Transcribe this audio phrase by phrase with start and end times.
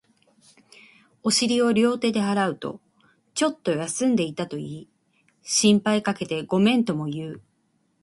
[1.21, 2.81] お尻を両手で払うと、
[3.35, 4.89] ちょっと休んでいたと言い、
[5.43, 7.41] 心配かけてごめんとも言う